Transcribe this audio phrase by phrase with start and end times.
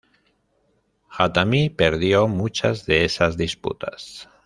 [1.09, 4.27] Jatamí perdió muchas de esas disputas.